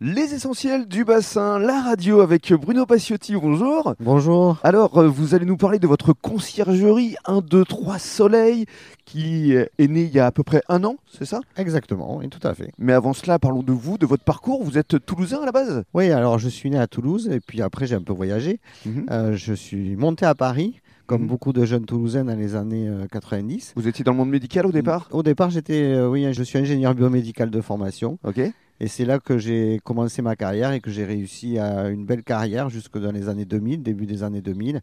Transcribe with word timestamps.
Les 0.00 0.32
essentiels 0.32 0.86
du 0.86 1.04
bassin, 1.04 1.58
la 1.58 1.82
radio 1.82 2.20
avec 2.20 2.52
Bruno 2.52 2.86
Paciotti, 2.86 3.34
bonjour. 3.34 3.94
Bonjour. 3.98 4.58
Alors, 4.62 4.96
euh, 4.98 5.08
vous 5.08 5.34
allez 5.34 5.44
nous 5.44 5.56
parler 5.56 5.80
de 5.80 5.88
votre 5.88 6.12
conciergerie 6.12 7.16
1, 7.24 7.40
2, 7.40 7.64
3 7.64 7.98
Soleil 7.98 8.66
qui 9.04 9.54
est 9.54 9.68
née 9.88 10.02
il 10.04 10.10
y 10.14 10.20
a 10.20 10.26
à 10.26 10.30
peu 10.30 10.44
près 10.44 10.62
un 10.68 10.84
an, 10.84 10.98
c'est 11.12 11.24
ça? 11.24 11.40
Exactement, 11.56 12.18
oui, 12.18 12.28
tout 12.28 12.46
à 12.46 12.54
fait. 12.54 12.70
Mais 12.78 12.92
avant 12.92 13.12
cela, 13.12 13.40
parlons 13.40 13.64
de 13.64 13.72
vous, 13.72 13.98
de 13.98 14.06
votre 14.06 14.22
parcours. 14.22 14.62
Vous 14.62 14.78
êtes 14.78 15.04
toulousain 15.04 15.40
à 15.42 15.46
la 15.46 15.52
base? 15.52 15.82
Oui, 15.94 16.12
alors 16.12 16.38
je 16.38 16.48
suis 16.48 16.70
né 16.70 16.78
à 16.78 16.86
Toulouse 16.86 17.28
et 17.32 17.40
puis 17.40 17.60
après 17.60 17.88
j'ai 17.88 17.96
un 17.96 18.02
peu 18.02 18.12
voyagé. 18.12 18.60
Mhm. 18.86 19.06
Euh, 19.10 19.32
je 19.34 19.52
suis 19.52 19.96
monté 19.96 20.24
à 20.26 20.36
Paris, 20.36 20.80
comme 21.06 21.22
Mhm. 21.22 21.26
beaucoup 21.28 21.52
de 21.52 21.64
jeunes 21.64 21.86
Toulousains 21.86 22.24
dans 22.24 22.38
les 22.38 22.54
années 22.54 22.86
euh, 22.88 23.06
90. 23.10 23.72
Vous 23.74 23.88
étiez 23.88 24.04
dans 24.04 24.12
le 24.12 24.18
monde 24.18 24.30
médical 24.30 24.64
au 24.64 24.70
départ? 24.70 25.08
Au 25.10 25.24
départ, 25.24 25.50
j'étais, 25.50 25.82
euh, 25.82 26.08
oui, 26.08 26.32
je 26.32 26.42
suis 26.44 26.58
ingénieur 26.58 26.94
biomédical 26.94 27.50
de 27.50 27.60
formation 27.60 28.20
Ok. 28.22 28.40
Et 28.80 28.88
c'est 28.88 29.04
là 29.04 29.18
que 29.18 29.38
j'ai 29.38 29.80
commencé 29.84 30.22
ma 30.22 30.36
carrière 30.36 30.72
et 30.72 30.80
que 30.80 30.90
j'ai 30.90 31.04
réussi 31.04 31.58
à 31.58 31.88
une 31.88 32.04
belle 32.04 32.22
carrière 32.22 32.70
jusque 32.70 32.98
dans 32.98 33.10
les 33.10 33.28
années 33.28 33.44
2000, 33.44 33.82
début 33.82 34.06
des 34.06 34.22
années 34.22 34.40
2000, 34.40 34.80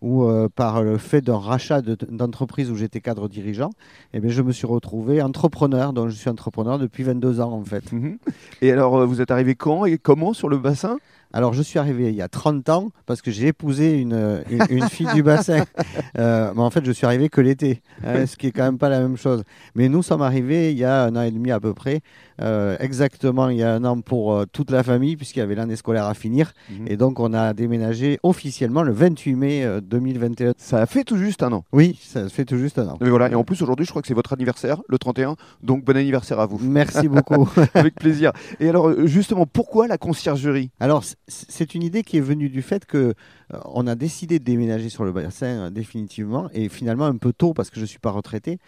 où 0.00 0.24
euh, 0.24 0.48
par 0.54 0.82
le 0.82 0.98
fait 0.98 1.20
d'un 1.20 1.38
rachat 1.38 1.82
de- 1.82 1.96
d'entreprise 2.10 2.70
où 2.70 2.76
j'étais 2.76 3.00
cadre 3.00 3.28
dirigeant, 3.28 3.70
eh 4.12 4.20
bien, 4.20 4.30
je 4.30 4.42
me 4.42 4.52
suis 4.52 4.66
retrouvé 4.66 5.22
entrepreneur, 5.22 5.92
donc 5.92 6.08
je 6.08 6.14
suis 6.14 6.30
entrepreneur 6.30 6.78
depuis 6.78 7.02
22 7.02 7.40
ans 7.40 7.52
en 7.52 7.64
fait. 7.64 7.92
Mhm. 7.92 8.18
Et 8.62 8.72
alors, 8.72 8.96
euh, 8.98 9.06
vous 9.06 9.20
êtes 9.20 9.30
arrivé 9.30 9.54
quand 9.54 9.84
et 9.84 9.98
comment 9.98 10.32
sur 10.32 10.48
le 10.48 10.58
bassin? 10.58 10.98
Alors, 11.34 11.52
je 11.52 11.62
suis 11.62 11.80
arrivé 11.80 12.10
il 12.10 12.14
y 12.14 12.22
a 12.22 12.28
30 12.28 12.68
ans 12.68 12.90
parce 13.06 13.20
que 13.20 13.32
j'ai 13.32 13.48
épousé 13.48 13.98
une, 13.98 14.44
une, 14.48 14.64
une 14.70 14.88
fille 14.88 15.08
du 15.12 15.22
bassin. 15.22 15.64
Euh, 16.16 16.52
mais 16.54 16.62
en 16.62 16.70
fait, 16.70 16.84
je 16.84 16.92
suis 16.92 17.06
arrivé 17.06 17.28
que 17.28 17.40
l'été, 17.40 17.82
hein, 18.04 18.26
ce 18.26 18.36
qui 18.36 18.46
est 18.46 18.52
quand 18.52 18.62
même 18.62 18.78
pas 18.78 18.88
la 18.88 19.00
même 19.00 19.16
chose. 19.16 19.42
Mais 19.74 19.88
nous 19.88 20.02
sommes 20.02 20.22
arrivés 20.22 20.70
il 20.70 20.78
y 20.78 20.84
a 20.84 21.02
un 21.02 21.16
an 21.16 21.22
et 21.22 21.30
demi 21.32 21.50
à 21.50 21.58
peu 21.58 21.74
près, 21.74 22.02
euh, 22.40 22.76
exactement 22.80 23.48
il 23.48 23.58
y 23.58 23.62
a 23.62 23.72
un 23.72 23.84
an 23.84 24.00
pour 24.00 24.34
euh, 24.34 24.44
toute 24.50 24.70
la 24.70 24.82
famille, 24.82 25.16
puisqu'il 25.16 25.38
y 25.38 25.42
avait 25.42 25.54
l'année 25.54 25.76
scolaire 25.76 26.06
à 26.06 26.14
finir. 26.14 26.52
Mhm. 26.70 26.86
Et 26.88 26.96
donc, 26.96 27.20
on 27.20 27.32
a 27.32 27.52
déménagé 27.52 28.18
officiellement 28.22 28.82
le 28.82 28.92
28 28.92 29.34
mai 29.34 29.64
euh, 29.64 29.80
2021. 29.80 30.54
Ça 30.56 30.82
a 30.82 30.86
fait 30.86 31.04
tout 31.04 31.16
juste 31.16 31.42
un 31.42 31.52
an. 31.52 31.64
Oui, 31.72 31.98
ça 32.02 32.28
fait 32.28 32.44
tout 32.44 32.58
juste 32.58 32.78
un 32.78 32.88
an. 32.88 32.98
Et 33.04 33.08
voilà. 33.08 33.28
Et 33.30 33.34
en 33.34 33.44
plus, 33.44 33.62
aujourd'hui, 33.62 33.86
je 33.86 33.90
crois 33.90 34.02
que 34.02 34.08
c'est 34.08 34.14
votre 34.14 34.32
anniversaire, 34.32 34.82
le 34.88 34.98
31. 34.98 35.36
Donc, 35.62 35.84
bon 35.84 35.96
anniversaire 35.96 36.40
à 36.40 36.46
vous. 36.46 36.58
Merci 36.60 37.08
beaucoup. 37.08 37.48
Avec 37.74 37.94
plaisir. 37.94 38.32
Et 38.60 38.68
alors, 38.68 39.06
justement, 39.06 39.46
pourquoi 39.46 39.86
la 39.86 39.98
conciergerie? 39.98 40.70
Alors, 40.80 41.04
c'est 41.28 41.74
une 41.74 41.82
idée 41.82 42.02
qui 42.02 42.18
est 42.18 42.22
venue 42.22 42.48
du 42.48 42.62
fait 42.62 42.84
que 42.84 43.14
euh, 43.52 43.58
on 43.66 43.86
a 43.86 43.94
décidé 43.94 44.38
de 44.38 44.44
déménager 44.44 44.88
sur 44.88 45.04
le 45.04 45.12
bassin 45.12 45.46
euh, 45.46 45.70
définitivement 45.70 46.48
et 46.52 46.68
finalement 46.68 47.06
un 47.06 47.16
peu 47.16 47.32
tôt 47.32 47.54
parce 47.54 47.70
que 47.70 47.76
je 47.76 47.82
ne 47.82 47.86
suis 47.86 47.98
pas 47.98 48.10
retraité. 48.10 48.58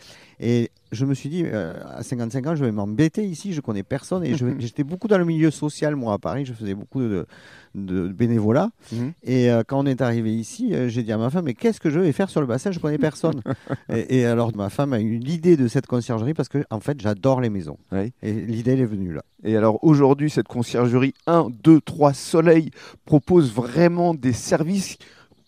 Et 0.41 0.71
je 0.93 1.05
me 1.05 1.15
suis 1.15 1.29
dit, 1.29 1.45
euh, 1.45 1.75
à 1.85 2.03
55 2.03 2.47
ans, 2.47 2.57
je 2.57 2.65
vais 2.65 2.73
m'embêter 2.73 3.25
ici, 3.25 3.53
je 3.53 3.61
connais 3.61 3.83
personne. 3.83 4.25
Et 4.25 4.35
j'étais 4.59 4.85
beaucoup 4.85 5.09
dans 5.09 5.19
le 5.19 5.25
milieu 5.25 5.51
social, 5.51 5.97
moi, 5.97 6.15
à 6.15 6.19
Paris, 6.19 6.45
je 6.45 6.53
faisais 6.53 6.75
beaucoup 6.75 7.01
de, 7.01 7.27
de 7.75 8.09
bénévolat. 8.09 8.71
Mhm. 8.93 9.13
Et 9.23 9.51
euh, 9.51 9.63
quand 9.67 9.81
on 9.81 9.87
est 9.87 10.01
arrivé 10.01 10.35
ici, 10.35 10.75
euh, 10.75 10.89
j'ai 10.89 11.03
dit 11.03 11.13
à 11.13 11.19
ma 11.19 11.31
femme, 11.31 11.45
mais 11.45 11.55
qu'est-ce 11.55 11.81
que 11.81 11.91
je 11.91 11.99
vais 11.99 12.13
faire 12.13 12.31
sur 12.31 12.41
le 12.41 12.47
bassin 12.47 12.71
Je 12.71 12.79
connais 12.79 12.99
personne. 12.99 13.43
et, 13.93 14.21
et 14.21 14.27
alors, 14.27 14.55
ma 14.57 14.71
femme 14.71 14.93
a 14.93 15.01
eu 15.01 15.19
l'idée 15.19 15.57
de 15.57 15.69
cette 15.69 15.87
conciergerie 15.87 16.35
parce 16.35 16.49
que, 16.49 16.65
en 16.71 16.81
fait, 16.81 17.01
j'adore 17.01 17.41
les 17.41 17.51
maisons. 17.51 17.79
Oui. 17.93 18.13
Et 18.23 18.33
l'idée, 18.33 18.73
elle 18.73 18.81
est 18.81 18.87
venue 18.87 19.13
là. 19.13 19.23
Et 19.45 19.57
alors 19.57 19.83
aujourd'hui, 19.85 20.31
cette 20.31 20.49
conciergerie 20.49 21.15
1, 21.27 21.49
2, 21.63 21.81
3 21.81 22.15
Soleil 22.15 22.71
propose 23.05 23.53
vraiment 23.53 24.15
des 24.15 24.33
services 24.33 24.99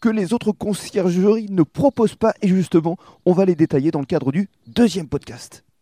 que 0.00 0.08
les 0.08 0.32
autres 0.32 0.52
conciergeries 0.52 1.48
ne 1.50 1.62
proposent 1.62 2.16
pas. 2.16 2.34
Et 2.42 2.48
justement, 2.48 2.96
on 3.24 3.32
va 3.32 3.44
les 3.44 3.54
détailler 3.54 3.90
dans 3.90 4.00
le 4.00 4.06
cadre 4.06 4.32
du 4.32 4.48
deuxième 4.66 5.08
podcast. 5.08 5.64